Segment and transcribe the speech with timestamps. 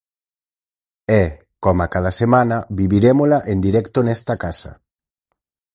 [1.21, 1.23] E,
[1.63, 4.71] coma cada semana, vivirémola en directo nesta casa.